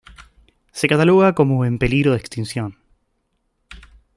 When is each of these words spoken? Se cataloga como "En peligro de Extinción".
Se 0.71 0.87
cataloga 0.87 1.35
como 1.35 1.63
"En 1.63 1.77
peligro 1.77 2.13
de 2.13 2.17
Extinción". 2.17 2.75